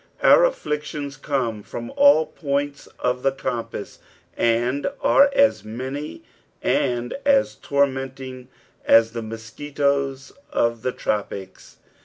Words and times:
Our 0.23 0.43
afflictions 0.45 1.15
come 1.15 1.61
from 1.61 1.91
all 1.95 2.25
points 2.25 2.87
of 2.97 3.21
the 3.21 3.31
compass, 3.31 3.99
and 4.35 4.87
arc 4.99 5.31
as 5.33 5.63
many 5.63 6.23
and 6.63 7.15
as 7.23 7.53
tormenting 7.53 8.47
as 8.83 9.11
the 9.11 9.21
mosquitoes 9.21 10.31
of 10.51 10.81
the 10.81 10.91
tropics. 10.91 11.77